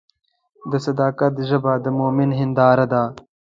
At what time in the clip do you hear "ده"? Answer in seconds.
2.93-3.03